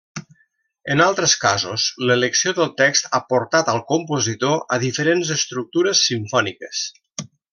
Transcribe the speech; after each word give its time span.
En 0.93 1.01
altres 1.07 1.33
casos, 1.43 1.83
l'elecció 2.11 2.53
del 2.61 2.71
text 2.81 3.11
ha 3.17 3.21
portat 3.35 3.71
al 3.75 3.83
compositor 3.93 4.57
a 4.77 4.81
diferents 4.85 5.35
estructures 5.39 6.03
simfòniques. 6.11 6.85